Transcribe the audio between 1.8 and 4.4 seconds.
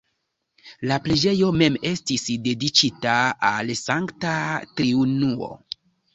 estis dediĉita al Sankta